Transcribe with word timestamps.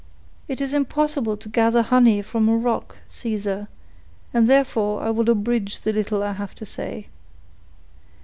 "It 0.47 0.61
is 0.61 0.73
impossible 0.73 1.37
to 1.37 1.47
gather 1.47 1.83
honey 1.83 2.23
from 2.23 2.49
a 2.49 2.57
rock, 2.57 2.97
Caesar, 3.07 3.67
and 4.33 4.49
therefore 4.49 5.03
I 5.03 5.11
will 5.11 5.29
abridge 5.29 5.81
the 5.81 5.93
little 5.93 6.23
I 6.23 6.31
have 6.31 6.55
to 6.55 6.65
say. 6.65 7.05